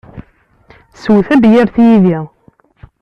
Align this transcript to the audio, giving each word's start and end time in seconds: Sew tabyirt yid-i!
Sew 1.01 1.17
tabyirt 1.27 1.75
yid-i! 1.83 2.17